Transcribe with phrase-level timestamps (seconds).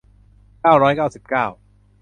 [0.61, 1.45] เก้าร้อยเก้าสิบเก้า